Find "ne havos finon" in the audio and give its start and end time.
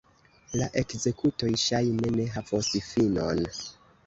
2.17-3.47